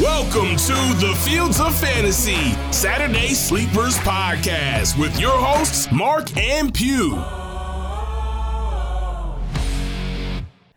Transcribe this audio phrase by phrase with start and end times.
[0.00, 0.74] Welcome to
[1.04, 7.16] the Fields of Fantasy Saturday Sleepers Podcast with your hosts, Mark and Pugh.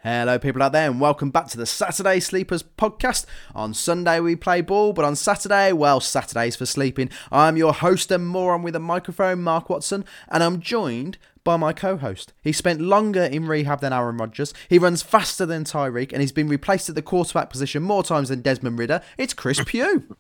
[0.03, 3.27] Hello, people out there, and welcome back to the Saturday Sleepers podcast.
[3.53, 7.11] On Sunday, we play ball, but on Saturday, well, Saturday's for sleeping.
[7.31, 11.73] I'm your host and moron with a microphone, Mark Watson, and I'm joined by my
[11.73, 12.33] co host.
[12.41, 16.31] He spent longer in rehab than Aaron Rodgers, he runs faster than Tyreek, and he's
[16.31, 19.01] been replaced at the quarterback position more times than Desmond Ridder.
[19.17, 20.15] It's Chris Pugh.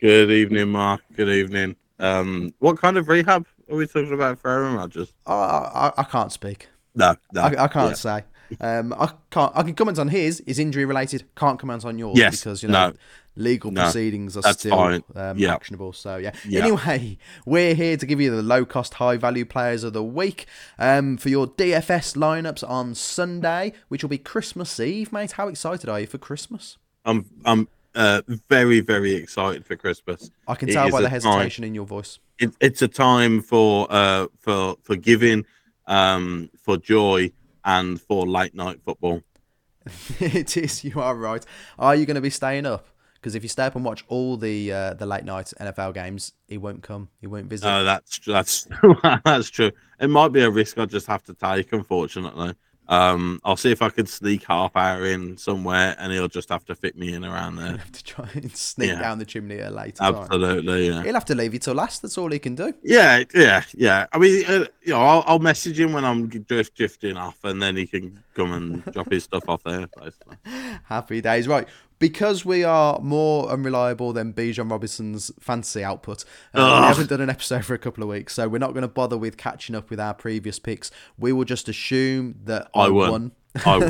[0.00, 1.00] Good evening, Mark.
[1.16, 1.76] Good evening.
[1.98, 5.12] Um, what kind of rehab are we talking about for Aaron Rodgers?
[5.26, 6.68] I, I, I can't speak.
[6.94, 7.42] No, no.
[7.42, 7.94] I, I can't Yeah.
[7.94, 8.24] say.
[8.60, 9.52] Um, I can't.
[9.54, 10.40] I can comment on his.
[10.40, 11.24] Is injury related?
[11.36, 12.94] Can't comment on yours Yes, because you know no.
[13.36, 15.54] legal No, proceedings are still um, Yeah.
[15.54, 15.92] actionable.
[15.92, 16.32] So yeah.
[16.46, 16.62] Yeah.
[16.62, 20.46] Anyway, we're here to give you the low cost, high value players of the week
[20.78, 25.32] um, for your DFS lineups on Sunday, which will be Christmas Eve, mate.
[25.32, 26.78] How excited are you for Christmas?
[27.04, 30.30] I'm I'm uh, very very excited for Christmas.
[30.46, 32.18] I can tell by the a time- hesitation in your voice.
[32.38, 35.44] It, it's a time for uh for for giving,
[35.86, 37.32] um, for joy
[37.68, 39.22] and for late night football.
[40.18, 40.82] it is.
[40.84, 41.44] You are right.
[41.78, 42.86] Are you going to be staying up?
[43.14, 46.32] Because if you stay up and watch all the uh, the late night NFL games,
[46.46, 47.10] he won't come.
[47.20, 47.68] He won't visit.
[47.68, 48.68] Uh, that's that's
[49.24, 49.70] that's true.
[50.00, 52.54] It might be a risk I just have to take, unfortunately.
[52.88, 56.64] Um, I'll see if I could sneak half hour in somewhere, and he'll just have
[56.66, 57.76] to fit me in around there.
[57.76, 59.00] have to try and sneak Yeah.
[59.00, 60.02] down the chimney at a later.
[60.02, 61.02] Absolutely, yeah.
[61.02, 62.00] He'll have to leave you till last.
[62.02, 62.72] That's all he can do.
[62.82, 64.06] Yeah, yeah, yeah.
[64.12, 67.62] I mean, uh, you know, I'll, I'll message him when I'm drift drifting off, and
[67.62, 69.86] then he can come and drop his stuff off there.
[70.00, 70.36] Basically.
[70.84, 71.46] Happy days.
[71.46, 71.68] Right.
[71.98, 77.30] Because we are more unreliable than Bijan Robinson's fantasy output, uh, we haven't done an
[77.30, 79.90] episode for a couple of weeks, so we're not going to bother with catching up
[79.90, 80.90] with our previous picks.
[81.18, 83.32] We will just assume that I, I won.
[83.64, 83.82] won.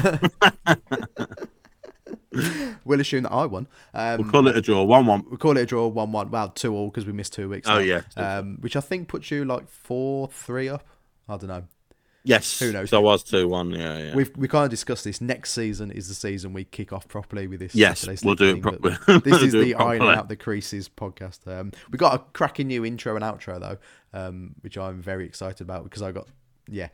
[0.66, 0.76] I,
[2.84, 3.68] We'll assume that I won.
[3.92, 5.24] Um, we'll call it a draw, one-one.
[5.28, 6.30] We'll call it a draw, one-one.
[6.30, 7.68] Well, two all because we missed two weeks.
[7.68, 7.80] Oh, now.
[7.80, 8.02] yeah.
[8.16, 10.84] Um, which I think puts you like four-three up.
[11.28, 11.64] I don't know.
[12.28, 12.90] Yes, Who knows?
[12.90, 13.70] So I was two-one.
[13.70, 14.14] Yeah, yeah.
[14.14, 15.22] We've we kind of discussed this.
[15.22, 17.74] Next season is the season we kick off properly with this.
[17.74, 18.96] Yes, we'll do it properly.
[19.24, 21.48] This is the ironing out the creases podcast.
[21.48, 23.78] Um, we got a cracking new intro and outro though,
[24.12, 26.28] um, which I'm very excited about because I got
[26.68, 26.88] yeah.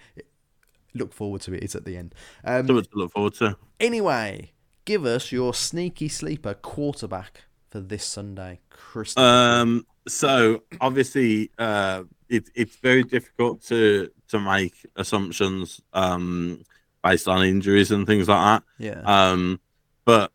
[0.95, 1.65] Look forward to it.
[1.65, 2.15] It's at the end.
[2.45, 3.57] Um, Something to look forward to.
[3.81, 4.53] anyway,
[4.85, 9.17] give us your sneaky sleeper quarterback for this Sunday, Chris.
[9.17, 16.65] Um, so obviously, uh, it, it's very difficult to to make assumptions um
[17.03, 18.63] based on injuries and things like that.
[18.79, 19.03] yeah.
[19.05, 19.61] Um,
[20.05, 20.33] but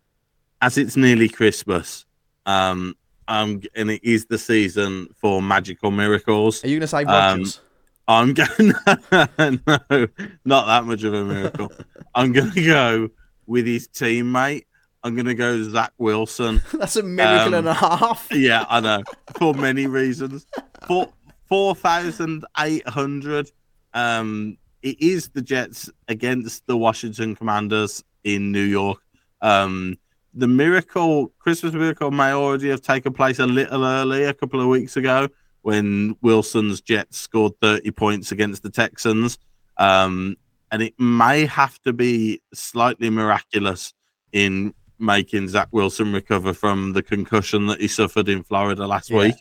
[0.62, 2.06] as it's nearly Christmas,
[2.46, 2.96] um,
[3.28, 6.64] um, and it is the season for magical miracles.
[6.64, 7.46] Are you going to say um,
[8.08, 8.50] I'm going
[8.88, 10.08] no,
[10.46, 11.72] not that much of a miracle.
[12.16, 13.10] I'm going to go
[13.46, 14.66] with his teammate.
[15.04, 16.62] I'm going to go Zach Wilson.
[16.74, 18.28] That's a miracle um, and a half.
[18.31, 19.04] Yeah, I know
[19.38, 20.48] for many reasons.
[20.88, 21.08] For
[21.48, 23.52] four thousand eight hundred.
[23.94, 29.00] Um, it is the Jets against the Washington Commanders in New York.
[29.41, 29.97] Um,
[30.33, 34.67] the miracle, Christmas miracle, may already have taken place a little early, a couple of
[34.67, 35.27] weeks ago,
[35.63, 39.38] when Wilson's Jets scored thirty points against the Texans.
[39.77, 40.38] Um,
[40.71, 43.94] and it may have to be slightly miraculous
[44.31, 49.17] in making Zach Wilson recover from the concussion that he suffered in Florida last Yeah.
[49.19, 49.35] week.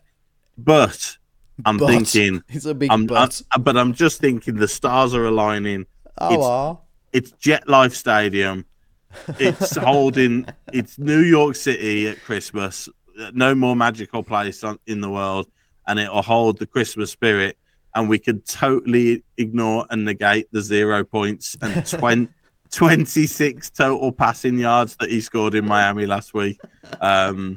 [0.57, 1.19] But
[1.65, 3.43] I'm But- thinking, It's a big I'm, but.
[3.53, 5.87] I'm- but I'm just thinking the stars are aligning.
[6.19, 6.81] oh,
[7.13, 7.31] it's-.
[7.31, 8.65] It's Jet Life Stadium.
[9.39, 10.47] It's holding.
[10.73, 12.89] It's New York City at Christmas.
[13.33, 15.49] No more magical place on, in the world,
[15.87, 17.57] and it'll hold the Christmas spirit.
[17.95, 22.29] And we could totally ignore and negate the zero points and 20,
[22.71, 26.61] 26 total passing yards that he scored in Miami last week.
[27.01, 27.57] Um,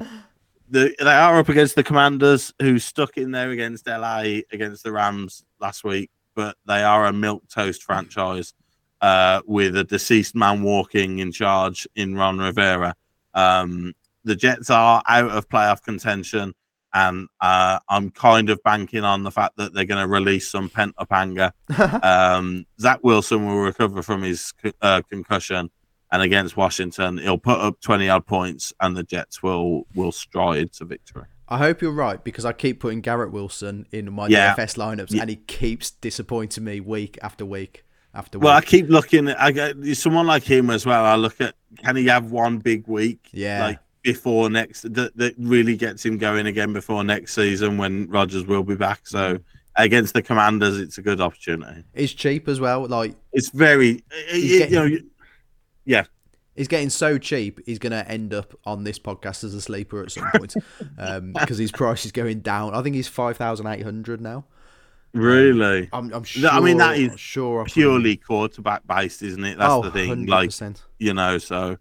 [0.72, 4.90] the, they are up against the Commanders, who stuck in there against LA against the
[4.90, 8.54] Rams last week, but they are a milk toast franchise
[9.02, 12.94] uh, with a deceased man walking in charge in Ron Rivera.
[13.34, 13.92] Um,
[14.24, 16.54] the Jets are out of playoff contention,
[16.94, 20.70] and uh, I'm kind of banking on the fact that they're going to release some
[20.70, 21.52] pent up anger.
[22.02, 25.70] um, Zach Wilson will recover from his uh, concussion,
[26.12, 30.72] and against Washington, he'll put up 20 odd points, and the Jets will will stride
[30.74, 31.24] to victory.
[31.48, 34.54] I hope you're right because I keep putting Garrett Wilson in my Yeah.
[34.54, 35.22] DFS lineups Yeah.
[35.22, 38.44] and he keeps disappointing me week after week after week.
[38.44, 41.04] Well, I keep looking at I get someone like him as well.
[41.04, 41.54] I look at
[41.84, 43.28] can he have one big week?
[43.32, 43.66] Yeah.
[43.66, 48.44] Like before next that, that really gets him going again before next season when Rodgers
[48.46, 49.06] will be back.
[49.06, 49.38] So
[49.76, 51.84] against the Commanders, it's a good opportunity.
[51.94, 52.86] It's cheap as well.
[52.86, 55.10] Like It's very, He's you getting-
[55.86, 56.04] know,
[56.54, 60.02] He's getting so cheap, he's going to end up on this podcast as a sleeper
[60.02, 60.54] at some point
[61.32, 62.74] because his price is going down.
[62.74, 64.44] I think he's 5,800 now.
[65.14, 65.88] Really?
[65.92, 66.50] I'm, I'm sure.
[66.50, 69.58] I mean, that is sure I Purely quarterback based, isn't it?
[69.58, 70.26] That's oh, the thing.
[70.26, 70.80] Like 100%.
[70.98, 71.78] you know, so.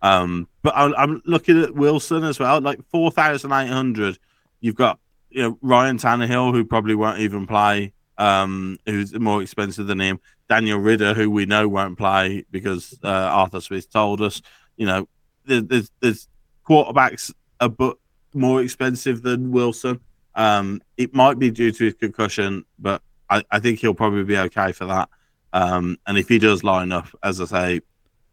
[0.00, 2.60] Um, but I'm, I'm looking at Wilson as well.
[2.60, 4.18] Like four thousand eight hundred.
[4.60, 4.98] You've got
[5.30, 7.94] you know Ryan Tannehill, who probably won't even play.
[8.18, 10.20] Um, who's more expensive than him.
[10.48, 14.42] Daniel Ridder, who we know won't play because uh, Arthur Smith told us.
[14.76, 15.08] You know,
[15.44, 16.28] there, there's there's
[16.66, 17.94] quarterbacks a bit
[18.34, 20.00] more expensive than Wilson.
[20.34, 24.36] Um, it might be due to his concussion, but I, I think he'll probably be
[24.36, 25.08] okay for that.
[25.52, 27.80] Um, and if he does line up, as I say,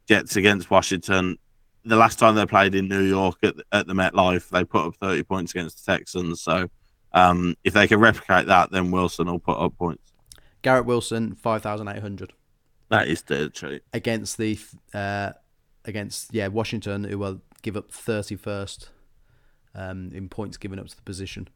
[0.08, 1.38] Jets against Washington,
[1.86, 4.96] the last time they played in New York at, at the MetLife, they put up
[4.96, 6.42] 30 points against the Texans.
[6.42, 6.68] So
[7.14, 10.11] um, if they can replicate that, then Wilson will put up points.
[10.62, 12.34] Garrett Wilson, 5,800
[12.90, 13.84] That is dead cheap.
[13.94, 14.60] against the
[14.94, 15.32] uh,
[15.86, 18.90] against yeah Washington, who will give up 31st
[19.76, 21.48] um, in points given up to the position.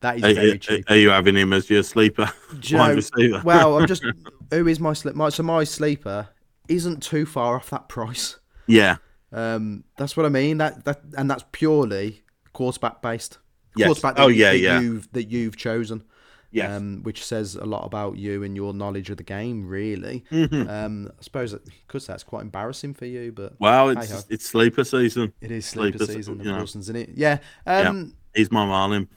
[0.00, 0.84] That is Are, very cheap.
[0.90, 2.32] are you having him as your sleeper?
[2.60, 3.42] Do you wide receiver?
[3.44, 4.02] well, I'm just
[4.50, 5.14] who is my sleep?
[5.14, 6.28] My, so my sleeper
[6.68, 8.38] isn't too far off that price.
[8.66, 8.96] yeah.
[9.32, 10.58] Um, that's what I mean.
[10.58, 12.22] That that and that's purely
[12.52, 13.38] quarterback based.
[13.76, 13.86] Yes.
[13.86, 14.80] Quarterback that, Oh, yeah, that yeah.
[14.80, 16.02] You've, that you've chosen.
[16.52, 16.70] Yes.
[16.70, 20.24] Um, which says a lot about you and your knowledge of the game, really.
[20.32, 20.68] Mhm.
[20.68, 24.82] Um, I suppose that because that's quite embarrassing for you, but Well, it's it's sleeper
[24.82, 25.32] season.
[25.40, 26.38] it is sleeper Sleepers, season.
[26.38, 26.56] Know.
[26.56, 27.10] Wilson's in it.
[27.14, 27.38] Yeah.
[27.66, 29.08] Um, He's my Marlin.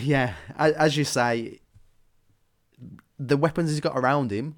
[0.00, 0.34] yeah.
[0.58, 1.60] As you say,
[3.18, 4.56] the weapons he's got around him.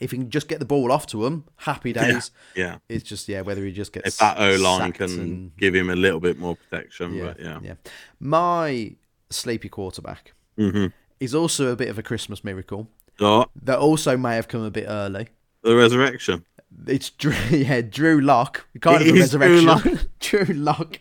[0.00, 2.30] If he can just get the ball off to him, happy days.
[2.56, 2.78] Yeah.
[2.88, 5.90] It's just yeah, whether he just gets If that O line can and- give him
[5.90, 7.58] a little bit more protection, yeah, but yeah.
[7.62, 7.74] yeah.
[8.18, 8.96] My
[9.28, 10.86] sleepy quarterback hmm
[11.22, 12.88] is also a bit of a Christmas miracle
[13.20, 15.28] Oh, that also may have come a bit early.
[15.62, 16.44] the resurrection.
[16.86, 20.08] It's Drew, yeah, Drew Lock, kind It of a resurrection.
[20.20, 20.98] Drew Lock,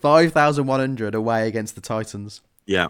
[0.00, 2.40] five thousand one hundred away against the Titans.
[2.66, 2.88] Yeah.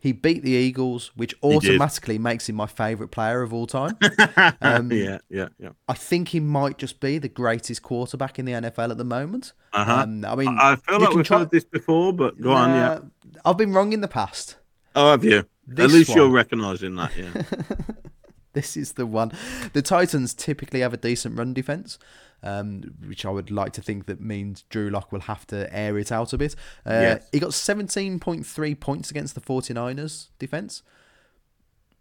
[0.00, 3.98] He beat the Eagles, which automatically makes him my favourite player of all time.
[4.60, 5.70] Um, yeah, yeah, yeah.
[5.88, 9.52] I think he might just be the greatest quarterback in the NFL at the moment.
[9.72, 10.02] Uh-huh.
[10.04, 12.70] Um, I mean, I feel you like we've try- heard this before, but go on,
[12.70, 12.90] yeah.
[12.90, 13.00] Uh,
[13.44, 14.56] I've been wrong in the past.
[14.98, 15.46] Oh, have you?
[15.66, 17.42] this At least you're one- recognising that, yeah.
[18.54, 19.30] This is the one.
[19.72, 21.96] The Titans typically have a decent run defense,
[22.42, 25.96] um, which I would like to think that means Drew Lock will have to air
[25.98, 26.56] it out a bit.
[26.84, 27.28] Uh, Yes.
[27.30, 30.82] He got 17.3 points against the 49ers defense,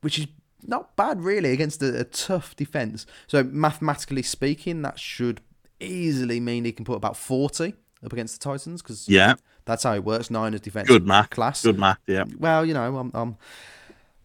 [0.02, 0.28] which is
[0.66, 3.06] not bad, really, against a, a tough defense.
[3.28, 5.42] So, mathematically speaking, that should
[5.80, 9.36] easily mean he can put about 40 up against the Titans because yeah,
[9.68, 10.32] that's how it works.
[10.32, 10.88] Niners defense.
[10.88, 11.30] good math.
[11.30, 11.62] Class.
[11.62, 12.24] Good math, yeah.
[12.40, 13.38] Well, you know, I'm, I'm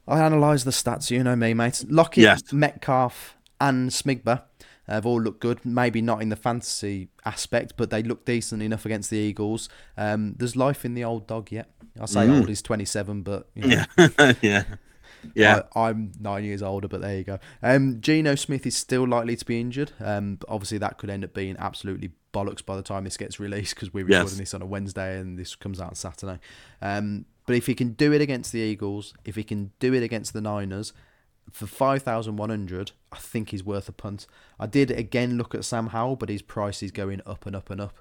[0.09, 1.11] I analyse the stats.
[1.11, 1.85] You know me, mate.
[1.89, 2.53] Lockett, Yes.
[2.53, 4.43] Metcalf, and Smigba
[4.89, 5.65] have all looked good.
[5.65, 9.69] Maybe not in the fantasy aspect, but they look decent enough against the Eagles.
[9.97, 11.71] Um, there's life in the old dog yet.
[12.01, 13.85] I say old is 27, but you know,
[14.19, 14.65] Yeah, yeah.
[15.35, 17.39] Yeah, I, I'm nine years older, but there you go.
[17.63, 19.93] Um, Geno Smith is still likely to be injured.
[20.01, 23.75] Um, obviously, that could end up being absolutely bollocks by the time this gets released
[23.75, 24.19] because we're Yes.
[24.21, 26.39] recording this on a Wednesday and this comes out on Saturday.
[26.81, 30.03] Um, but if he can do it against the Eagles, if he can do it
[30.03, 30.93] against the Niners,
[31.51, 34.27] for 5,100, I think he's worth a punt.
[34.59, 37.69] I did again look at Sam Howell, but his price is going up and up
[37.71, 37.99] and up.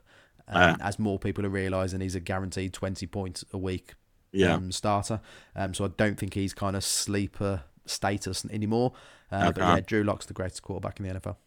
[0.47, 3.93] Um, As more people are realising he's a guaranteed 20 points a week
[4.33, 4.53] Yeah.
[4.53, 5.19] um, starter.
[5.55, 8.93] Um, so I don't think he's kind of sleeper status anymore.
[9.31, 11.37] Uh, But yeah, Drew Lock's the greatest quarterback in the NFL.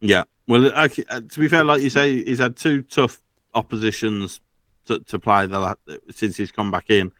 [0.00, 0.24] yeah.
[0.48, 3.20] Well, okay, uh, to be fair, like you say, he's had two tough
[3.54, 4.40] oppositions
[4.86, 5.76] to, to play the
[6.10, 7.10] since he's come back in,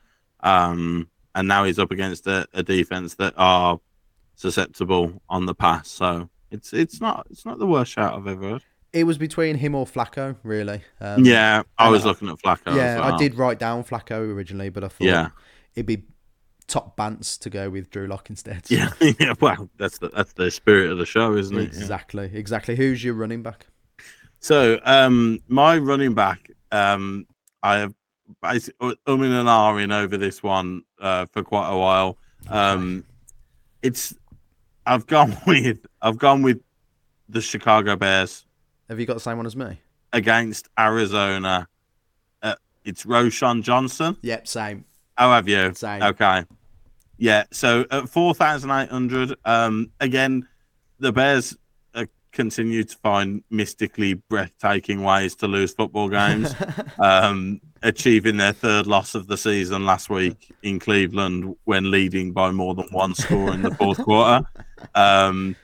[0.40, 3.80] um, and now he's up against a, a defense that are
[4.36, 5.88] susceptible on the pass.
[5.88, 8.64] So it's it's not it's not the worst shout I've ever heard.
[8.96, 10.82] It was between him or Flacco, really.
[11.00, 12.74] Um, yeah, I was I- looking at Flacco.
[12.74, 13.00] yeah.
[13.02, 15.28] I did write down Flacco originally, but I thought Yeah.
[15.74, 16.04] it'd be
[16.66, 18.62] top bants to go with Drew Lock instead.
[18.70, 19.34] Yeah, yeah.
[19.40, 21.72] Well, that's the that's the spirit of the show, isn't it?
[21.74, 21.78] Yeah.
[21.80, 22.74] exactly, exactly.
[22.76, 23.66] Who's your running back?
[24.40, 27.26] So, um, my running back, um,
[27.62, 27.94] I have
[28.42, 32.16] basically umming and ahhing over this one uh, for quite a while.
[32.48, 33.04] Um,
[33.82, 34.14] it's
[34.86, 36.60] I've gone with I've gone with
[37.28, 38.45] the Chicago Bears
[38.88, 39.78] Have you got the same one as me?
[40.12, 41.68] against Arizona.
[42.42, 44.16] Uh, it's Roschon Johnson.
[44.22, 44.84] Yep, same.
[45.18, 45.72] Oh, have you?
[45.74, 46.02] Same.
[46.02, 46.44] Okay.
[47.18, 47.44] Yeah.
[47.52, 50.48] So at four thousand eight hundred, um, again,
[50.98, 51.56] the Bears
[51.94, 56.54] uh, continue to find mystically breathtaking ways to lose football games.
[56.98, 62.50] um, achieving their third loss of the season last week in Cleveland when leading by
[62.50, 64.46] more than one score in the fourth quarter.
[64.94, 65.56] Um,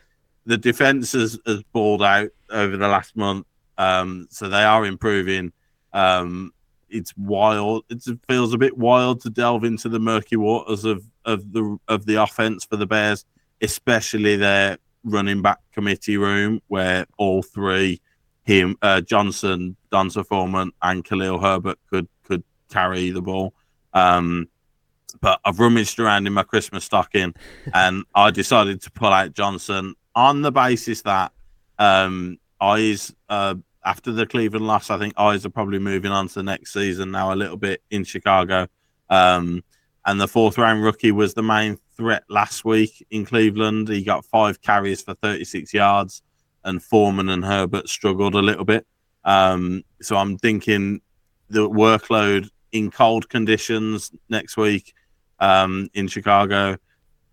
[0.46, 3.46] the defense has, has balled out over the last month.
[3.78, 5.52] Um, so they are improving.
[5.92, 6.52] Um,
[6.88, 7.84] it's wild.
[7.88, 12.06] It feels a bit wild to delve into the murky waters of of the of
[12.06, 13.24] the offense for the Bears,
[13.60, 18.00] especially their running back committee room, where all three,
[18.44, 23.54] him, uh, Johnson, D'Onta Foreman, and Khalil Herbert could could carry the ball.
[23.94, 24.48] Um,
[25.20, 27.34] but I've rummaged around in my Christmas stocking,
[27.74, 31.32] and I decided to pull out Johnson on the basis that
[31.78, 33.54] um, eyes uh,
[33.84, 37.10] after the Cleveland loss, I think eyes are probably moving on to the next season
[37.10, 38.68] now a little bit in Chicago.
[39.10, 39.64] Um,
[40.06, 43.88] and the fourth round rookie was the main threat last week in Cleveland.
[43.88, 46.22] He got five carries for 36 yards,
[46.64, 48.86] and Foreman and Herbert struggled a little bit.
[49.24, 51.00] Um, so I'm thinking
[51.48, 54.94] the workload in cold conditions next week
[55.38, 56.76] um, in Chicago.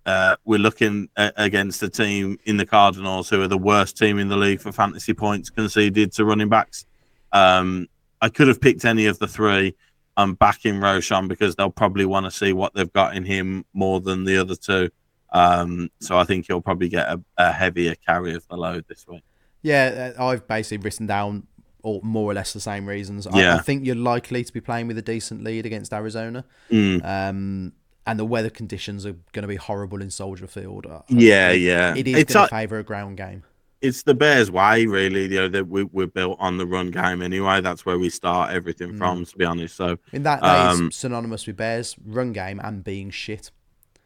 [0.05, 4.17] Uh, we're looking at, against a team in the Cardinals who are the worst team
[4.17, 6.85] in the league for fantasy points conceded to running backs.
[7.31, 7.87] Um,
[8.21, 9.75] I could have picked any of the three.
[10.17, 14.01] I'm backing Roschon because they'll probably want to see what they've got in him more
[14.01, 14.89] than the other two.
[15.31, 19.07] Um, so I think he'll probably get a, a, heavier carry of the load this
[19.07, 19.23] week.
[19.61, 21.45] Yeah, uh, I've basically written down
[21.83, 23.27] all, more or less the same reasons.
[23.31, 23.53] Yeah.
[23.53, 26.45] I, I, think you're likely to be playing with a decent lead against Arizona.
[26.71, 27.05] Mm.
[27.05, 27.73] Um,
[28.05, 30.87] and the weather conditions are going to be horrible in Soldier Field.
[31.07, 31.95] Yeah, yeah.
[31.95, 33.43] It is going to favour a ground game.
[33.81, 35.23] It's the Bears' way, really.
[35.23, 37.61] You know, that we, we're built on the run game anyway.
[37.61, 38.97] That's where we start everything mm.
[38.97, 39.75] from, to be honest.
[39.75, 43.51] So, in that, that um, is synonymous with Bears run game and being shit.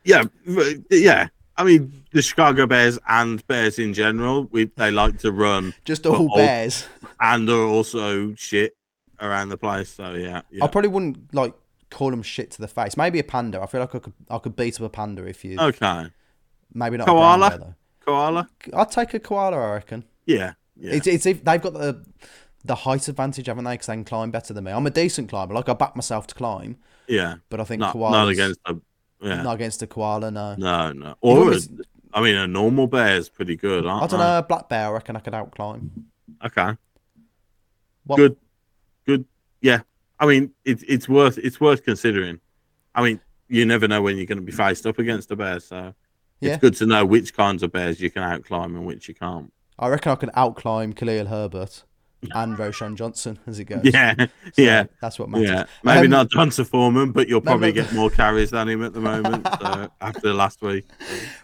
[0.04, 0.26] Yeah,
[0.92, 1.30] yeah.
[1.56, 5.74] I mean, the Chicago Bears and Bears in general, we they like to run.
[5.86, 6.86] Just all Bears,
[7.20, 8.76] and are also shit
[9.20, 9.90] around the place.
[9.90, 10.64] So yeah, yeah.
[10.64, 11.54] I probably wouldn't like
[11.94, 12.98] call them shit to the face.
[12.98, 13.62] Maybe a panda.
[13.62, 15.58] I feel like I could I could beat up a panda if you.
[15.60, 16.08] Okay.
[16.74, 17.50] Maybe not koala.
[17.50, 17.76] Bear, though.
[18.06, 18.50] Koala.
[18.74, 19.58] I'd take a koala.
[19.58, 20.04] I reckon.
[20.26, 20.54] Yeah.
[20.76, 20.94] Yeah.
[20.94, 22.04] It's it's if they've got the
[22.66, 23.74] the height advantage, haven't they?
[23.74, 24.72] Because they can climb better than me.
[24.72, 25.54] I'm a decent climber.
[25.54, 26.78] Like I back myself to climb.
[27.08, 27.36] Yeah.
[27.50, 28.76] But I think not, koalas, not against a
[29.22, 29.42] yeah.
[29.44, 30.32] not against a koala.
[30.32, 30.56] No.
[30.58, 31.16] No, no.
[31.22, 31.60] Or a,
[32.14, 33.86] I mean, a normal bear is pretty good.
[33.86, 34.18] Aren't they?
[34.18, 34.38] I don't know.
[34.40, 36.08] A black bear, I reckon I could out climb.
[36.46, 36.76] Okay.
[38.06, 38.18] What?
[38.18, 38.38] Good.
[39.06, 39.26] Good.
[39.62, 39.82] Yeah.
[40.20, 42.40] I mean, it's it's worth it's worth considering.
[42.96, 45.60] I mean, you never know when you're going to be faced up against a bear,
[45.60, 45.94] so
[46.40, 46.54] yeah.
[46.54, 49.52] it's good to know which kinds of bears you can outclimb and which you can't.
[49.80, 51.84] I reckon I can outclimb Khalil Herbert
[52.32, 53.82] and Roschon Johnson as it goes.
[53.94, 54.28] Yeah, so
[54.58, 55.50] yeah, that's what matters.
[55.50, 57.88] Yeah, maybe um, not D'Onta Foreman, but you'll probably no, no.
[57.88, 60.86] get more carries than him at the moment so, after last week.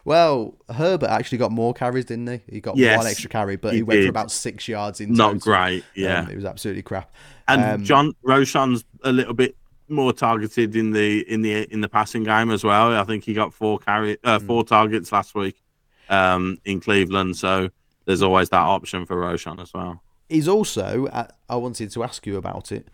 [0.05, 2.53] Well, Herbert actually got more carries, didn't he?
[2.53, 5.13] He got yes, one extra carry, but he, he went for about six yards in.
[5.13, 5.83] Not great.
[5.95, 7.11] Yeah, um, it was absolutely crap.
[7.49, 9.55] And um, John Roschon's a little bit
[9.89, 12.95] more targeted in the in the in the passing game as well.
[12.95, 14.47] I think he got four carry uh, hmm.
[14.47, 15.61] four targets last week
[16.09, 17.37] um, in Cleveland.
[17.37, 17.69] So
[18.05, 20.01] there's always that option for Roschon as well.
[20.27, 22.87] He's also uh, I wanted to ask you about it.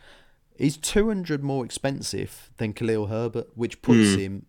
[0.58, 4.18] He's 200 more expensive than Khalil Herbert, which puts mm.
[4.18, 4.46] him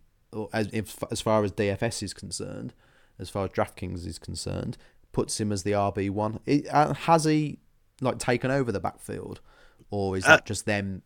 [0.52, 0.68] as
[1.10, 2.74] as far as DFS is concerned,
[3.18, 4.76] as far as DraftKings is concerned,
[5.12, 6.38] puts him as the RB one.
[6.70, 7.58] Uh, has he
[8.00, 9.40] like taken over the backfield,
[9.90, 11.02] or is that uh, just them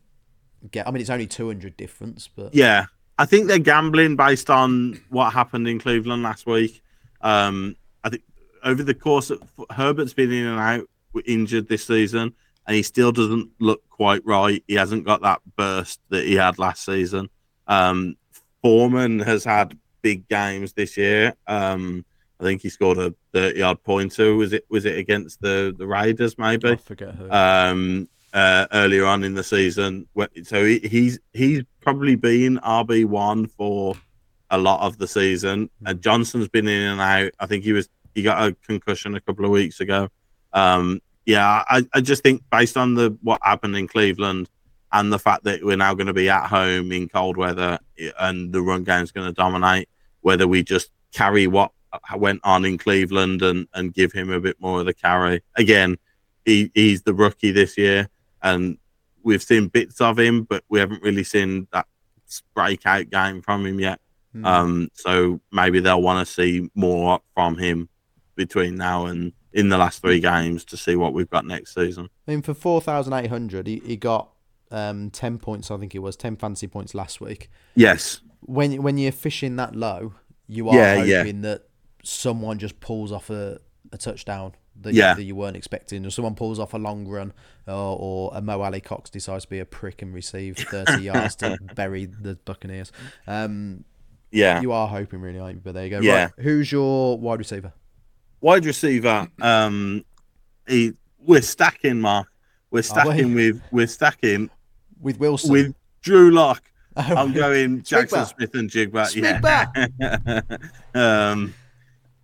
[0.70, 0.86] get.
[0.86, 2.86] I mean, it's only two hundred difference, but yeah,
[3.18, 6.82] I think they're gambling based on what happened in Cleveland last week.
[7.20, 8.22] Um, I think
[8.64, 10.88] over the course of Herbert's been in and out
[11.26, 12.34] injured this season,
[12.66, 14.62] and he still doesn't look quite right.
[14.66, 17.28] He hasn't got that burst that he had last season.
[17.66, 18.16] Um,
[18.62, 21.34] Foreman has had big games this year.
[21.46, 22.04] Um,
[22.38, 24.34] I think he scored a 30 yard pointer.
[24.34, 26.70] Was it was it against the, the Raiders maybe?
[26.70, 27.30] I forget who.
[27.30, 30.06] Um, uh, earlier on in the season.
[30.44, 33.94] So he, he's he's probably been RB one for
[34.50, 35.70] a lot of the season.
[35.84, 37.32] And Johnson's been in and out.
[37.38, 40.08] I think he was he got a concussion a couple of weeks ago.
[40.52, 44.48] Um, yeah, I, I just think based on the what happened in Cleveland
[44.92, 47.78] and the fact that we're now going to be at home in cold weather
[48.18, 49.88] and the run game is going to dominate,
[50.22, 51.70] whether we just carry what
[52.16, 55.42] went on in Cleveland and, and give him a bit more of the carry.
[55.56, 55.96] Again,
[56.44, 58.08] he, he's the rookie this year
[58.42, 58.78] and
[59.22, 61.86] we've seen bits of him, but we haven't really seen that
[62.54, 64.00] breakout game from him yet.
[64.34, 64.46] Mm.
[64.46, 67.88] Um, so maybe they'll want to see more from him
[68.36, 72.08] between now and in the last three games to see what we've got next season.
[72.26, 74.30] I mean, for four thousand eight hundred, he, he got
[74.70, 75.70] um, ten points.
[75.70, 77.50] I think it was ten fantasy points last week.
[77.74, 78.20] Yes.
[78.40, 80.14] When when you're fishing that low,
[80.46, 81.42] you are yeah, hoping yeah.
[81.42, 81.68] that
[82.02, 83.60] someone just pulls off a,
[83.92, 85.10] a touchdown that, yeah.
[85.10, 87.32] you, that you weren't expecting, or someone pulls off a long run,
[87.66, 91.58] or, or a Mo Alie-Cox decides to be a prick and receive 30 yards to
[91.74, 92.92] bury the Buccaneers.
[93.26, 93.84] Um,
[94.30, 94.60] yeah.
[94.60, 95.60] You are hoping, really, aren't you?
[95.62, 96.00] But there you go.
[96.00, 96.24] Yeah.
[96.24, 97.72] Right, who's your wide receiver?
[98.40, 100.04] Wide receiver, um,
[100.66, 102.28] he we're stacking, Mark.
[102.70, 102.82] We're we?
[102.82, 104.50] stacking with we're stacking
[105.00, 105.50] with Wilson.
[105.50, 106.62] with Drew Lock.
[106.96, 108.54] Oh, I'm going Jackson Smith-Bat.
[108.54, 109.06] And Jigba.
[109.06, 109.90] Smith-Bat.
[109.98, 110.40] Yeah.
[111.30, 111.54] um,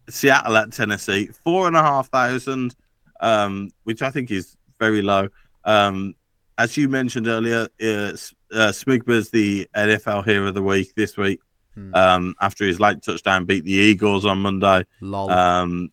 [0.08, 2.74] Seattle at Tennessee, four and a half thousand,
[3.20, 5.28] um, which I think is very low.
[5.64, 6.14] Um,
[6.58, 8.16] as you mentioned earlier, uh,
[8.52, 11.40] uh, Smigba's the NFL Hero of the Week this week.
[11.74, 11.94] Hmm.
[11.94, 14.86] Um, after his late touchdown beat the Eagles on Monday.
[15.00, 15.30] Lol.
[15.30, 15.90] Um,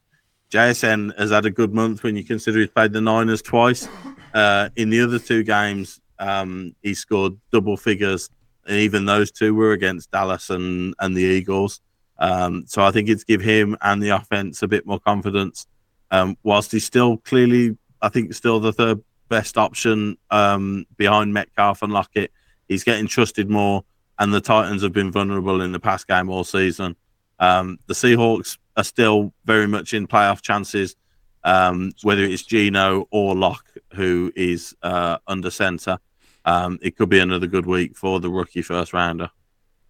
[0.49, 3.87] JSN has had a good month when you consider he's played the Niners twice.
[4.33, 8.29] Uh, in the other two games, um, he scored double figures,
[8.67, 11.81] and even those two were against Dallas and, and the Eagles.
[12.19, 15.67] Um, so I think it's give him and the offense a bit more confidence.
[16.11, 21.81] Um, whilst he's still clearly, I think, still the third best option um, behind Metcalf
[21.81, 22.31] and Lockett.
[22.67, 23.83] He's getting trusted more,
[24.19, 26.95] and the Titans have been vulnerable in the past game all season.
[27.39, 30.95] Um, the Seahawks are still very much in playoff chances,
[31.43, 35.97] um, whether it's Geno or Lock, who is uh, under center.
[36.45, 39.29] Um, it could be another good week for the rookie first rounder.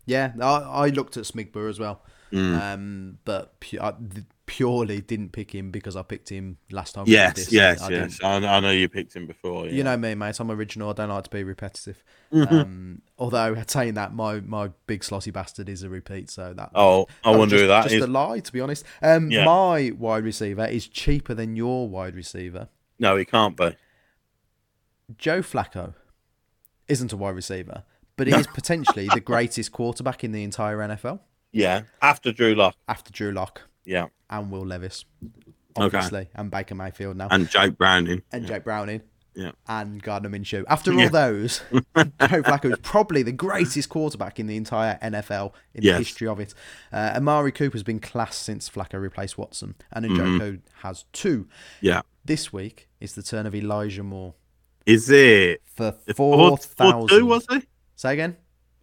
[0.06, 2.03] yeah, I, I looked at Smigba as well,
[2.34, 2.62] Mm.
[2.62, 3.94] um, but pu- I
[4.46, 7.06] purely didn't pick him because I picked him last time.
[7.08, 7.52] yes, this.
[7.52, 8.20] yes, I yes.
[8.24, 9.66] I, I know you picked him before.
[9.68, 9.72] Yeah.
[9.74, 10.40] You know me, mate.
[10.40, 10.90] I'm original.
[10.90, 12.04] I don't like to be repetitive.
[12.34, 12.54] Mm-hmm.
[12.56, 16.30] Um, although saying that, my my big slotty bastard is a repeat.
[16.30, 16.72] So that.
[16.75, 18.04] oh, I that wonder just, who that just is.
[18.04, 18.84] a lie, to be honest.
[19.02, 19.46] Um, Yeah.
[19.46, 22.68] my wide receiver is cheaper than your wide receiver.
[23.00, 23.75] No, he can't be.
[25.18, 25.94] Joe Flacco
[26.88, 27.84] isn't a wide receiver,
[28.18, 31.20] but he is potentially the greatest quarterback in the entire NFL
[31.54, 32.76] Yeah, after Drew Lock.
[32.88, 35.06] after Drew Lock Yeah, and Will Levis,
[35.78, 35.86] Okay.
[35.98, 38.22] obviously, and Baker Mayfield now, and, Jake Browning.
[38.32, 39.02] And Jake Browning.
[39.36, 39.54] Yeah.
[39.68, 40.64] And Gardner Minshew.
[40.68, 41.10] After all Yeah.
[41.10, 45.94] those, Joe Flacco is probably the greatest quarterback in the entire NFL in Yes.
[45.94, 46.54] the history of it.
[46.92, 50.56] Uh, Amari Cooper's been classed since Flacco replaced Watson, and Njoku Mm-hmm.
[50.88, 51.48] has two.
[51.82, 54.36] Yeah, This week is the turn of Elijah Moore
[54.86, 56.58] is it for four, four four
[57.08, 57.26] thousand.
[57.28, 57.64] Was he?
[57.96, 58.38] Say again.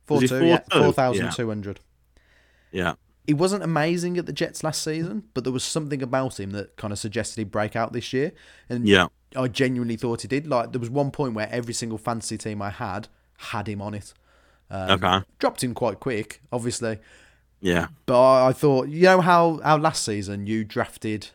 [0.06, 0.82] Four two, yeah, 4-2?
[0.82, 1.78] four thousand two hundred.
[2.72, 2.94] Yeah,
[3.26, 6.76] He wasn't amazing at the Jets last season, but there was something about him that
[6.76, 8.32] kind of suggested he'd break out this year.
[8.68, 10.46] And yeah, I genuinely thought he did.
[10.46, 13.94] Like there was one point where every single fantasy team I had had him on
[13.94, 14.12] it.
[14.70, 16.98] Um, okay, Dropped him quite quick, obviously,
[17.60, 21.28] yeah, but I, I thought you know how how last season you drafted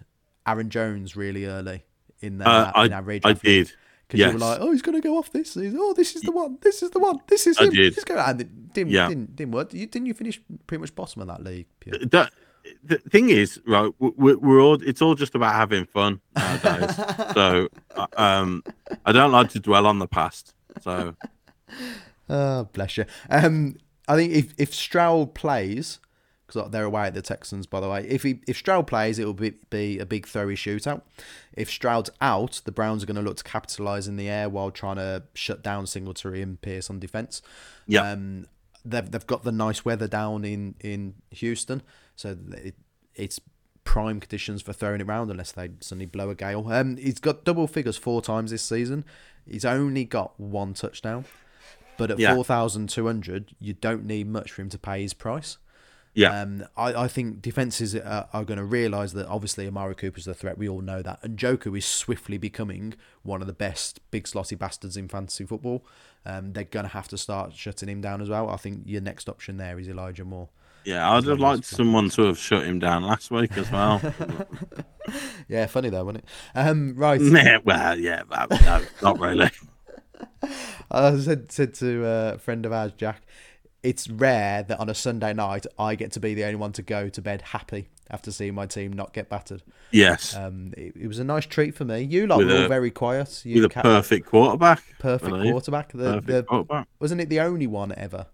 [0.47, 1.83] Aaron Jones really early
[2.21, 3.73] in that, uh, in I, our redraft I did.
[4.07, 4.33] Because you yes.
[4.33, 5.77] were like, oh, he's going to go off this season.
[5.81, 6.57] Oh, this is the one.
[6.61, 7.19] This is the one.
[7.27, 7.71] This is I him.
[7.71, 7.95] did.
[7.95, 9.07] He's going, and it didn't, Yeah.
[9.07, 9.73] didn't didn't work.
[9.73, 11.67] You didn't you finish pretty much bottom of that league?
[11.79, 11.99] Pierre?
[11.99, 12.29] the,
[12.83, 13.91] the thing is, right?
[13.99, 14.81] We're, we're all.
[14.81, 16.95] It's all just about having fun nowadays.
[17.33, 18.63] so, uh, um,
[19.05, 20.53] I don't like to dwell on the past.
[20.81, 21.15] So,
[22.29, 23.05] Oh, bless you.
[23.29, 25.99] Um, I think if if Stroud plays,
[26.47, 28.05] because they're away at the Texans, by the way.
[28.07, 31.01] If he if Stroud plays, it will be, be a big throwy shootout.
[31.53, 34.71] If Stroud's out, the Browns are going to look to capitalise in the air while
[34.71, 37.41] trying to shut down Singletary and Pierce on defence.
[37.87, 38.45] yeah, Um,
[38.83, 41.81] they've they've got the nice weather down in in Houston,
[42.15, 42.75] so it,
[43.15, 43.39] it's
[43.83, 46.67] prime conditions for throwing it around unless they suddenly blow a gale.
[46.71, 49.05] Um, he's got double figures four times this season.
[49.47, 51.25] He's only got one touchdown,
[51.97, 52.33] but at Yeah.
[52.33, 55.57] four thousand two hundred, you don't need much for him to pay his price.
[56.15, 60.25] Yeah, Um, I, I think defenses are, are going to realise that obviously Amari Cooper's
[60.25, 60.57] the threat.
[60.57, 64.57] We all know that, and Njoku is swiftly becoming one of the best big slotty
[64.57, 65.85] bastards in fantasy football.
[66.25, 68.49] Um, they're going to have to start shutting him down as well.
[68.49, 70.47] I think your next option there is Elijah Moore.
[70.85, 71.11] yeah.
[71.11, 74.01] I'd have liked someone to have shut him down last week as well.
[75.47, 76.29] Yeah, funny though, wasn't it?
[76.57, 77.21] Um, right.
[77.21, 79.51] yeah, well, yeah, no, not really.
[80.91, 83.21] I said said to a friend of ours, Jack,
[83.85, 86.81] it's rare that on a Sunday night I get to be the only one to
[86.81, 89.63] go to bed happy after seeing my team not get battered.
[89.91, 92.01] Yes, Um, it, it was a nice treat for me.
[92.01, 93.41] You lot With were all a- very quiet.
[93.45, 94.83] You with a perfect quarterback.
[94.99, 95.91] perfect quarterback.
[95.91, 96.87] The, Perfect the, quarterback.
[96.99, 98.27] wasn't it the only one ever?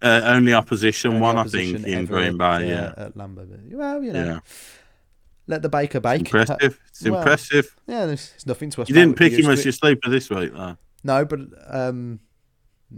[0.00, 2.44] Uh, only opposition Only one, I think, in Green Bay.
[2.44, 3.46] uh, Yeah, at Lambeau.
[3.72, 4.38] Well, you know, yeah.
[5.46, 6.20] let the baker bake.
[6.22, 6.80] Impressive.
[6.88, 7.76] It's well, impressive.
[7.86, 8.88] Yeah, there's, there's nothing to us.
[8.88, 10.76] You didn't pick him as your sleeper this week, though.
[11.04, 12.18] No, but um,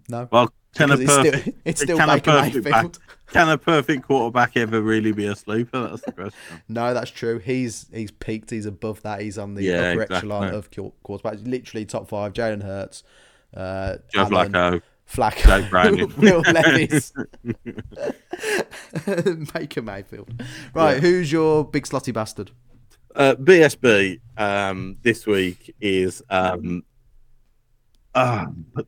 [0.08, 0.28] no.
[0.32, 2.86] Well, can a Because it's still, perfect it's still can a perfect back,
[3.32, 5.88] can a perfect quarterback ever really be a sleeper?
[5.88, 6.38] That's the question.
[6.68, 7.38] No, that's true.
[7.38, 8.50] He's he's peaked.
[8.50, 9.20] He's above that.
[9.20, 10.16] He's on the Yeah, upper exactly.
[10.16, 11.46] echelon of qu- quarterbacks.
[11.46, 12.32] Literally top five.
[12.32, 13.02] Jalen Hurts,
[13.56, 14.82] uh, Joe Allen, Flacco.
[15.10, 16.12] Flacco, Jake Browning.
[16.18, 17.12] Will Levis,
[19.52, 20.42] Baker Mayfield.
[20.74, 21.00] Right, Yeah.
[21.00, 22.50] who's your big slotty bastard?
[23.14, 26.82] Uh, BSB um, this week is um,
[28.14, 28.86] ah, but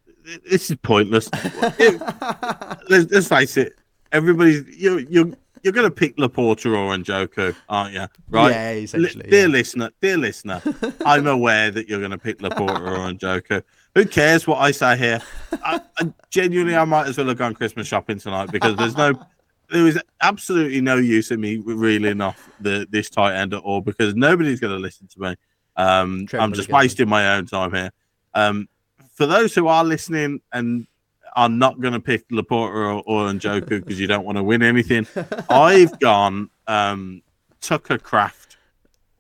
[0.49, 1.29] this is pointless.
[1.33, 2.01] It-
[2.89, 3.75] let's, let's face it.
[4.13, 5.37] Everybody's you you
[5.67, 8.07] you're going to pick Laporta or Njoku, aren't you?
[8.31, 8.51] Right?
[8.51, 9.29] Yeah, essentially.
[9.29, 9.47] dear yeah.
[9.47, 10.63] listener, dear listener,
[11.05, 13.63] I'm aware that you're going to pick Laporta or Njoku.
[13.97, 15.21] Who cares what I say here?
[15.65, 19.13] I, I, genuinely, I might as well have gone Christmas shopping tonight because there's no,
[19.71, 23.81] there is absolutely no use in me reeling off the this tight end at all
[23.81, 25.35] because nobody's going to listen to me.
[25.77, 27.91] Um, I'm just wasting my own time here.
[28.35, 28.69] Um,
[29.17, 30.87] for those who are listening and
[31.35, 34.63] are not going to pick Laporta or, or Njoku because you don't want to win
[34.63, 35.07] anything,
[35.51, 37.23] I've gone um,
[37.61, 38.59] Tucker Kraft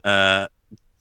[0.04, 0.48] uh,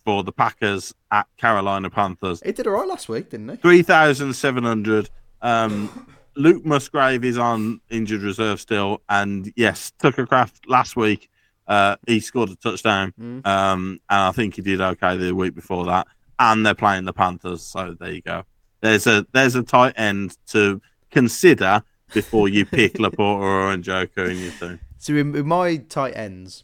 [0.05, 2.41] for the Packers at Carolina Panthers.
[2.43, 3.55] He did all right last week, didn't he?
[3.57, 5.09] 3,700.
[5.41, 9.01] Um, Luke Musgrave is on injured reserve still.
[9.09, 11.29] And yes, Tucker Kraft last week,
[11.67, 13.13] uh, he scored a touchdown.
[13.19, 13.45] Mm.
[13.45, 16.07] Um, and I think he did okay the week before that.
[16.39, 17.61] And they're playing the Panthers.
[17.61, 18.43] So there you go.
[18.85, 24.37] There's a there's a tight end to consider before you pick Laporta or Njoku in
[24.39, 24.79] your team.
[24.97, 26.63] So with, with my tight ends,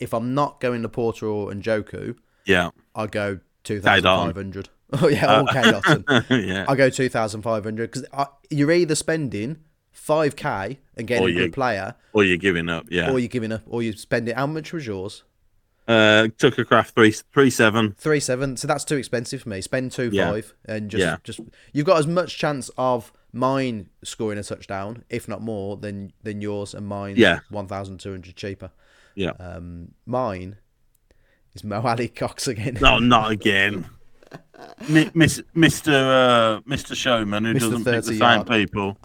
[0.00, 2.70] if I'm not going to Porter or Njoku, Yeah.
[2.94, 4.68] I go two thousand five hundred.
[4.90, 6.46] Oh yeah, Uh, okay, Dotson.
[6.48, 6.64] yeah.
[6.66, 8.06] I go two thousand five hundred because
[8.48, 9.58] you're either spending
[9.92, 12.86] five k and getting Or a good player, Or you're giving up.
[12.88, 13.10] Yeah.
[13.12, 14.34] or you're giving up, or you're spending.
[14.34, 15.24] How much was yours?
[15.88, 17.94] Uh, Tucker Kraft three three seven.
[17.98, 18.56] Three seven.
[18.58, 19.60] So that's too expensive for me.
[19.62, 20.30] Spend two Yeah.
[20.30, 21.16] five and just Yeah.
[21.24, 21.40] just
[21.72, 26.40] you've got as much chance of mine scoring a touchdown, if not more, than than
[26.42, 27.14] yours and mine.
[27.16, 27.40] Yeah.
[27.48, 28.70] one thousand two hundred cheaper.
[29.14, 29.30] Yeah.
[29.40, 30.58] Um, mine
[31.54, 32.76] is Mo Alie-Cox again.
[32.80, 33.86] No, not again.
[34.88, 35.88] Mi- Miss, Mr.
[35.88, 36.94] Uh, Mr.
[36.94, 37.60] Showman, who Mr.
[37.60, 38.46] doesn't pick the 30 same yard.
[38.48, 38.98] people.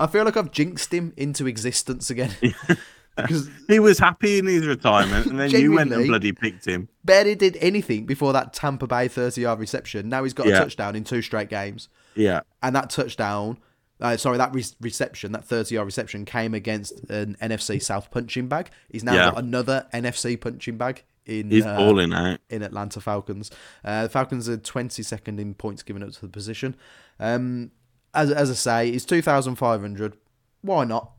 [0.00, 2.32] I feel like I've jinxed him into existence again.
[3.16, 6.88] because He was happy in his retirement, and then you went and bloody picked him.
[7.04, 10.08] barely did anything before that Tampa Bay 30 yard reception.
[10.08, 10.56] Now he's got Yeah.
[10.56, 11.88] a touchdown in two straight games.
[12.14, 13.58] Yeah, And that touchdown,
[14.00, 18.48] uh, sorry, that re- reception, that 30 yard reception came against an NFC South punching
[18.48, 18.70] bag.
[18.90, 19.30] He's now Yeah.
[19.30, 22.38] got another NFC punching bag in he's uh, balling out.
[22.50, 23.50] in Atlanta Falcons.
[23.84, 26.76] Uh, the Falcons are 22nd in points given up to the position.
[27.18, 27.70] Um,
[28.12, 30.16] as, as I say, it's 2,500.
[30.62, 31.10] Why not?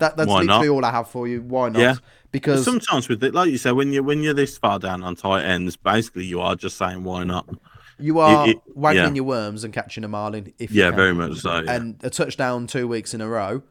[0.00, 0.74] That, that's Why literally not?
[0.74, 1.42] all I have for you.
[1.42, 1.80] Why not?
[1.80, 1.94] Yeah.
[2.32, 5.16] Because Sometimes with it, like you said, when you when you're this far down on
[5.16, 7.48] tight ends, basically you are just saying why not.
[7.98, 9.16] you are it- waggling yeah.
[9.16, 10.52] your worms and catching a marlin.
[10.58, 11.60] If Yeah, very much so.
[11.60, 13.62] Yeah, And a touchdown two weeks in a row.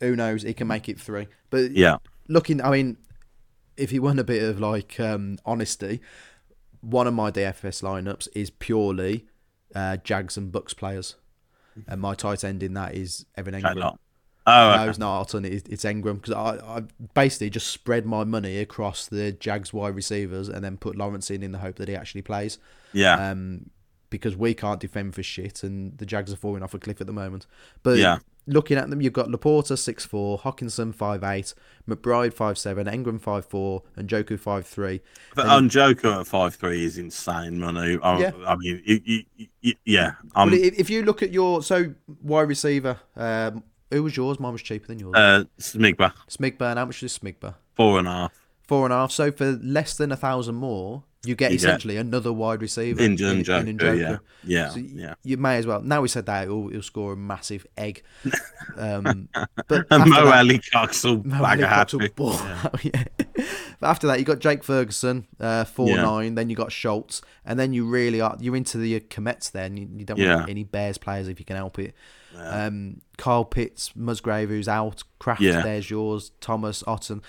[0.00, 0.42] Who knows?
[0.42, 1.28] He can make it three.
[1.50, 2.96] But yeah, looking, I mean,
[3.76, 6.00] if you want a bit of like um, honesty,
[6.80, 9.26] one of my DFS lineups is purely
[9.74, 11.14] uh, Jags and Bucks players,
[11.86, 13.96] and my tight end in that is Evan Engram.
[14.46, 15.44] Oh, No, it's not Alton.
[15.44, 16.82] It's, it's Engram because I, I
[17.14, 21.42] basically just spread my money across the Jags wide receivers and then put Lawrence in
[21.42, 22.58] in the hope that he actually plays.
[22.92, 23.70] yeah, Um,
[24.10, 27.06] because we can't defend for shit, and the Jags are falling off a cliff at
[27.06, 27.46] the moment.
[27.82, 28.18] But Yeah.
[28.46, 31.54] looking at them, you've got Laporta six four, Hockenson five eight,
[31.88, 35.00] McBride five seven, Engram five four, and Njoku five three.
[35.34, 37.96] but on Joker at five three is insane money.
[38.02, 38.32] I, Yeah.
[38.46, 39.00] I mean, you,
[39.34, 43.62] you, you, yeah, um, Well, if, if you look at your so wide receiver, um,
[43.92, 44.40] who was yours?
[44.40, 45.14] Mine was cheaper than yours.
[45.14, 46.76] uh, Smigba Smigburn.
[46.76, 47.54] How much is Smigburn?
[47.74, 48.32] four and a half.
[48.68, 49.12] Four and a half.
[49.12, 53.00] So for less than a thousand more, you get You get essentially another wide receiver
[53.00, 53.98] In, in, in Joker, Njoku.
[54.00, 55.14] yeah, yeah, So yeah.
[55.22, 55.80] you may as well.
[55.80, 58.02] Now we said that, he'll, he'll score a massive egg.
[58.76, 59.28] Um,
[59.68, 63.04] but And Mo that- Ali Cox will bag a hat ball out, yeah.
[63.82, 66.02] But after that, you got Jake Ferguson, uh, four Yeah.
[66.02, 66.36] nine.
[66.36, 69.50] Then you got Schultz, and then you really are you're into the Comets.
[69.50, 70.36] Then you, you don't Yeah.
[70.36, 71.92] want any Bears players if you can help it.
[72.38, 75.02] Um, Carl Pitts, Musgrave, who's out.
[75.18, 75.62] Kraft, Yeah.
[75.62, 76.30] there's yours.
[76.40, 77.22] Thomas, Otton.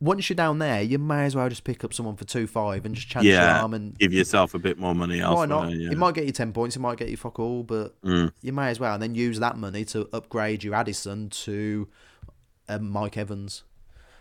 [0.00, 2.84] Once you're down there, you may as well just pick up someone for two five
[2.84, 5.70] and just chance your arm and give yourself a bit more money why not?
[5.70, 5.92] Yeah.
[5.92, 8.32] It might get you ten points, it might get you fuck all, but Mm.
[8.42, 11.86] you may as well, and then use that money to upgrade your Addison to
[12.68, 13.62] um, Mike Evans.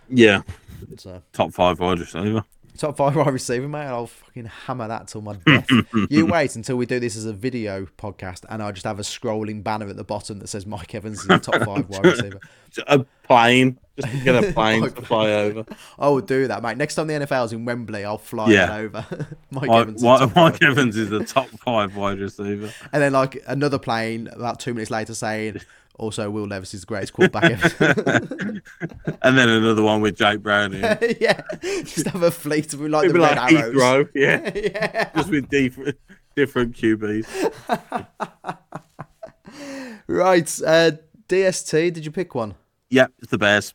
[0.10, 0.42] Yeah,
[0.98, 2.44] So uh, top five wide receiver.
[2.78, 3.86] top five wide receiver, mate.
[3.88, 5.68] I'll fucking hammer that till my death.
[6.10, 9.04] you wait until we do this as a video podcast, and I just have a
[9.04, 12.40] scrolling banner at the bottom that says Mike Evans is the top five wide receiver.
[12.88, 15.66] A plane, just to get a plane to fly over.
[15.98, 16.78] I will do that, mate.
[16.78, 18.68] Next time the NFL's in Wembley, I'll fly Yeah.
[18.68, 19.06] that over.
[19.52, 20.62] Mike Mike, Evans, is Mike, Mike.
[20.62, 22.72] Evans is the top five wide receiver.
[22.94, 25.60] and then like another plane about two minutes later saying.
[26.00, 28.22] Also, Will Levis is the greatest quarterback ever.
[29.22, 30.82] And then another one with Jake Browning.
[31.20, 34.08] yeah, just have a fleet of like It'd the Red like Arrows.
[34.16, 35.10] Yeah, yeah.
[35.14, 35.98] just with different
[36.36, 37.28] different QBs.
[40.08, 40.62] Right.
[40.66, 40.92] Uh,
[41.28, 42.56] DST, did you pick one?
[42.90, 43.74] Yeah, it's the Bears.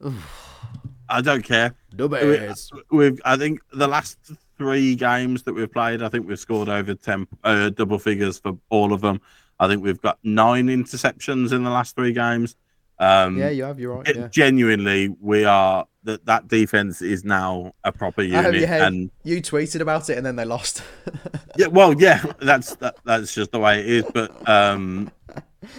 [1.08, 1.74] I don't care.
[1.94, 4.18] The We- We've, I think, the last
[4.58, 8.58] three games that we've played, I think we've scored over ten uh, double figures for
[8.70, 9.20] all of them.
[9.58, 12.56] I think we've got nine interceptions in the last three games.
[12.98, 13.78] Um, Yeah, you have.
[13.78, 14.16] You're right.
[14.16, 14.28] Yeah.
[14.28, 18.86] Genuinely, we are that that defense is now a proper unit, Oh, yeah.
[18.86, 20.82] and You tweeted about it and then they lost.
[21.56, 24.04] yeah, well, yeah, that's that, that's just the way it is.
[24.14, 25.10] But um,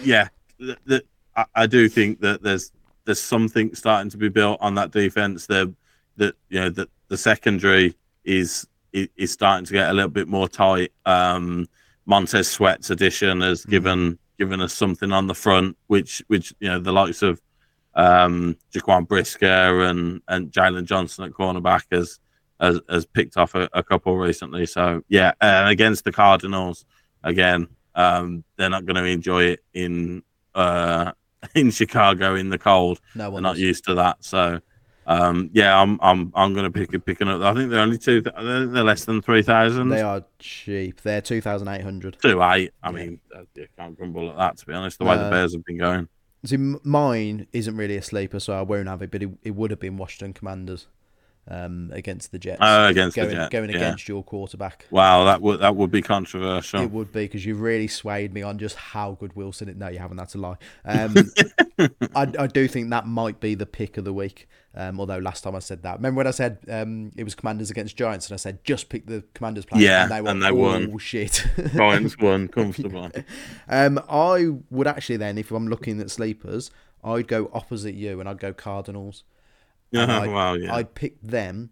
[0.02, 0.28] yeah,
[0.60, 2.72] th- th- I, I do think that there's
[3.04, 5.46] there's something starting to be built on that defense.
[5.46, 5.72] The
[6.18, 10.28] that you know that the secondary is i- is starting to get a little bit
[10.28, 10.92] more tight.
[11.06, 11.66] Um,
[12.08, 16.80] Montez Sweat's addition has given given us something on the front, which which you know
[16.80, 17.40] the likes of
[17.94, 22.18] um, Jaquan Brisker and and Jaylon Johnson at cornerback has
[22.60, 24.64] has, has picked off a, a couple recently.
[24.64, 26.86] So yeah, uh, against the Cardinals
[27.22, 30.22] again, um, they're not going to enjoy it in
[30.54, 31.12] uh,
[31.54, 33.00] in Chicago in the cold.
[33.14, 34.24] no They're not used to that.
[34.24, 34.60] So
[35.08, 37.40] um, yeah, I'm I'm I'm going to pick it picking up.
[37.40, 38.20] I think they're only two.
[38.20, 39.88] They're, they're less than three thousand.
[39.88, 41.00] They are cheap.
[41.00, 42.18] They're two thousand eight hundred.
[42.20, 42.72] Two eight.
[42.82, 44.58] I mean, uh, you can't grumble at that.
[44.58, 46.08] To be honest, the way Uh, the Bears have been going.
[46.44, 49.10] See, mine isn't really a sleeper, so I won't have it.
[49.10, 50.86] But it, it would have been Washington Commanders
[51.48, 52.58] um, against the Jets.
[52.60, 53.48] Oh, against going the Jets.
[53.52, 53.76] going yeah.
[53.76, 54.86] against your quarterback.
[54.90, 56.82] Wow, that would that would be controversial.
[56.82, 59.76] It would be because you really swayed me on just how good Wilson is.
[59.76, 60.18] No, you haven't.
[60.18, 60.56] That's a lie.
[60.84, 61.14] Um,
[62.14, 64.48] I, I do think that might be the pick of the week.
[64.74, 67.70] Um, although last time I said that, remember when I said um, it was Commanders
[67.70, 70.42] against Giants, and I said just pick the Commanders player, Yeah, and they, were, and
[70.42, 70.90] they won.
[70.94, 71.44] "Oh, shit.
[71.74, 73.10] Giants won comfortably.
[73.68, 76.70] um, I would actually then, if I'm looking at sleepers,
[77.02, 79.24] I'd go opposite you, and I'd go Cardinals.
[79.90, 80.74] Yeah, I'd, well, yeah.
[80.74, 81.70] I'd pick them.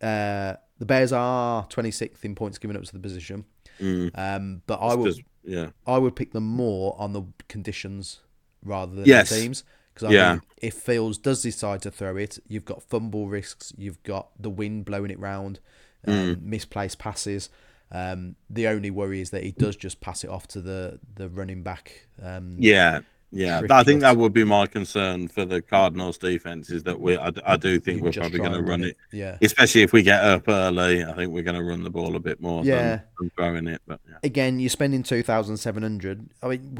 [0.00, 3.44] Uh, the Bears are 26th in points given up to the position,
[3.80, 8.20] Mm, um, but I would just- yeah, I would pick them more on the conditions
[8.62, 9.30] rather than Yes.
[9.30, 9.64] the teams.
[9.94, 10.38] Because Yeah.
[10.60, 14.84] if Fields does decide to throw it, you've got fumble risks, you've got the wind
[14.84, 15.60] blowing it round,
[16.06, 16.42] um, Mm.
[16.42, 17.48] misplaced passes.
[17.90, 21.28] Um, the only worry is that he does just pass it off to the the
[21.30, 22.08] running back.
[22.20, 23.62] Um, yeah, yeah.
[23.70, 27.16] I think that would be my concern for the Cardinals' defense is that we.
[27.18, 29.36] I do think we're probably going to run it, Yeah.
[29.42, 31.04] especially if we get up early.
[31.04, 32.76] I think we're going to run the ball a bit more Yeah.
[32.88, 33.82] than, than throwing it.
[33.86, 34.16] But yeah.
[34.22, 36.28] Again, you're spending two thousand seven hundred.
[36.42, 36.78] I mean,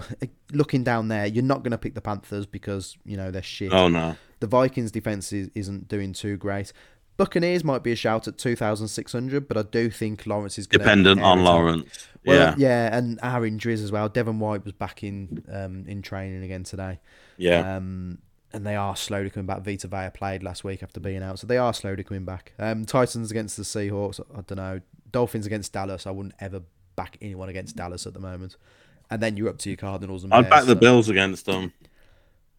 [0.52, 3.72] looking down there, you're not going to pick the Panthers because you know they're shit.
[3.72, 6.72] oh no, The Vikings' defense is, isn't doing too great.
[7.16, 11.20] Buccaneers might be a shout at 2,600, but I do think Lawrence is going dependent
[11.22, 12.09] on Lawrence.
[12.26, 12.55] Well, yeah,
[12.90, 14.09] yeah, and our injuries as well.
[14.09, 17.00] Devin White was back in um, in training again today.
[17.37, 17.76] yeah.
[17.76, 18.18] Um,
[18.52, 19.62] and they are slowly coming back.
[19.62, 22.52] Vita Vea played last week after being out, so they are slowly coming back.
[22.59, 24.81] Um, Titans against the Seahawks, I don't know.
[25.11, 26.62] Dolphins against Dallas, I wouldn't ever
[26.94, 28.57] back anyone against Dallas at the moment.
[29.11, 31.46] And then you're up to your Cardinals and I'd Bears, back the so- Bills against
[31.46, 31.72] them.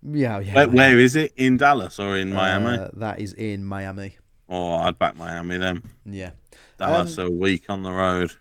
[0.04, 0.54] Yeah, yeah.
[0.54, 1.34] Where, where is it?
[1.36, 2.78] In Dallas or in Miami?
[2.78, 4.18] Uh, that is in Miami.
[4.48, 5.84] Or I'd back Miami then.
[6.06, 6.32] Yeah.
[6.78, 8.32] Dallas Um, a week on the road.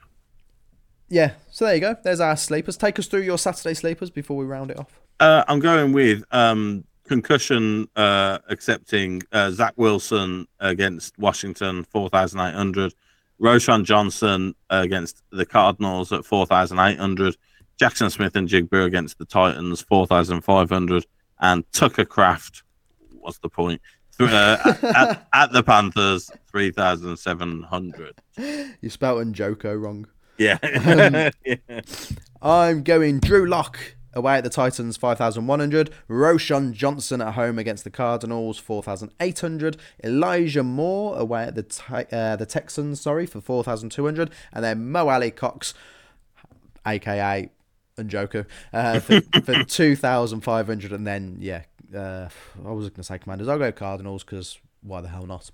[1.09, 1.97] Yeah, so there you go.
[2.03, 2.77] There's our sleepers.
[2.77, 5.01] Take us through your Saturday sleepers before we round it off.
[5.21, 12.95] Uh, I'm going with um, concussion uh, accepting uh, Zach Wilson against Washington, 4,800.
[13.41, 17.37] Roschon Johnson against the Cardinals at 4,800.
[17.79, 21.07] Jackson Smith and Jigba against the Titans, 4,500.
[21.41, 22.63] And Tucker Kraft,
[23.13, 23.81] what's the point?
[24.19, 28.15] Uh, at, at the Panthers, 3,700.
[28.81, 30.07] You spelled Njoku wrong.
[30.39, 30.59] Yeah.
[31.47, 31.81] Um, yeah.
[32.43, 33.79] I'm going Drew Lock
[34.13, 35.91] away at the Titans, 5,100.
[36.09, 39.77] Roschon Johnson at home against the Cardinals, 4,800.
[40.03, 44.31] Elijah Moore away at the Ti- uh, the Texans, sorry, for 4,200.
[44.53, 45.75] And then Mo Alie-Cox,
[46.87, 47.51] aka
[47.99, 50.93] Njoku, uh, for, for 2,500.
[50.93, 51.63] And then, yeah,
[51.95, 52.29] uh,
[52.65, 53.49] I was going to say Commanders.
[53.49, 55.51] I'll go Cardinals because why the hell not?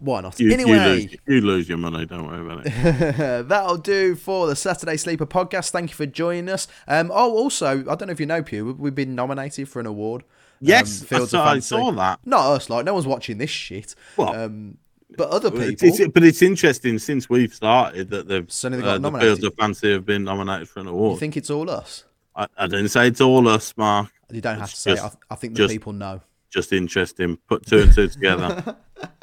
[0.00, 0.38] Why not?
[0.38, 0.70] You, anyway.
[0.70, 3.48] you, lose, you lose your money, don't worry about it.
[3.48, 5.70] That'll do for the Saturday Sleeper podcast.
[5.70, 6.68] Thank you for joining us.
[6.86, 9.86] Um, oh, also, I don't know if you know, Pugh, we've been nominated for an
[9.86, 10.22] award.
[10.60, 12.20] Yes, um, I, of saw, I saw that.
[12.24, 13.96] Not us, like no one's watching this shit.
[14.16, 14.78] Well, um,
[15.16, 15.88] but other people.
[15.88, 19.38] it's- but it's interesting since we've started that they've Suddenly uh, got the nominated.
[19.38, 21.14] Fields of Fancy have been nominated for an award.
[21.14, 22.04] you think it's all us?
[22.38, 24.10] I, I didn't say it's all us, Mark.
[24.30, 24.94] You don't have It's to say.
[24.94, 25.18] just- it.
[25.30, 26.20] I, I think the just- people know.
[26.50, 27.36] Just interesting.
[27.46, 28.74] Put two and two together.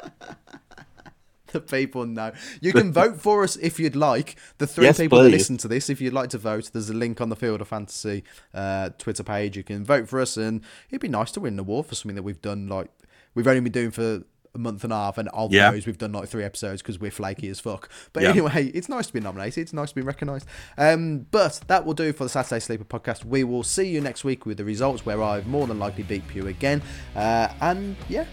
[1.52, 2.32] The people know.
[2.60, 4.36] You can vote for us if you'd like.
[4.58, 6.94] The three Yes, people that listen to this, if you'd like to vote, there's a
[6.94, 9.56] link on the Field of Fantasy uh, Twitter page.
[9.56, 12.16] You can vote for us, and it'd be nice to win an award for something
[12.16, 12.68] that we've done.
[12.68, 12.90] Like
[13.34, 14.24] we've only been doing for
[14.56, 15.70] a month and a half, and of Yeah.
[15.70, 17.88] those we've done like three episodes because we're flaky as fuck.
[18.12, 18.30] But Yeah.
[18.30, 19.62] anyway, it's nice to be nominated.
[19.62, 20.46] It's nice to be recognised.
[20.76, 23.24] Um, but that will do for the Saturday Sleeper podcast.
[23.24, 26.26] We will see you next week with the results where I've more than likely beat
[26.26, 26.82] Pugh again.
[27.14, 28.24] Uh, and yeah,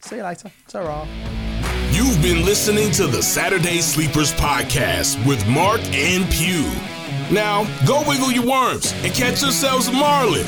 [0.00, 0.50] see you later.
[0.68, 1.06] Ta-ra.
[1.92, 6.70] You've been listening to the Saturday Sleepers podcast with Mark and Pugh.
[7.32, 10.46] Now, go wiggle your worms and catch yourselves a marlin.